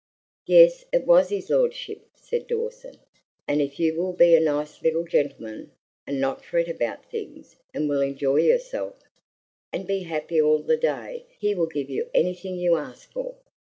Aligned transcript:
"Yes, 0.47 0.83
it 0.91 1.05
was 1.05 1.29
his 1.29 1.51
lordship," 1.51 2.01
said 2.15 2.47
Dawson; 2.47 3.01
"and 3.47 3.61
if 3.61 3.79
you 3.79 3.93
will 3.93 4.13
be 4.13 4.33
a 4.33 4.39
nice 4.39 4.81
little 4.81 5.03
gentleman, 5.03 5.73
and 6.07 6.19
not 6.19 6.43
fret 6.43 6.67
about 6.67 7.05
things, 7.11 7.55
and 7.71 7.87
will 7.87 8.01
enjoy 8.01 8.37
yourself, 8.37 8.95
and 9.71 9.85
be 9.85 9.99
happy 9.99 10.41
all 10.41 10.57
the 10.63 10.75
day, 10.75 11.27
he 11.37 11.53
will 11.53 11.67
give 11.67 11.87
you 11.91 12.09
anything 12.15 12.55
you 12.57 12.77
ask 12.77 13.11
for." 13.11 13.35